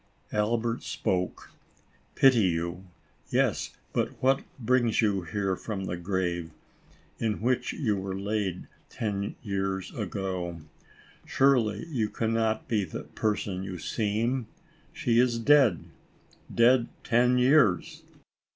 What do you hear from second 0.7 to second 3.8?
spoke: "Pity you. Yes;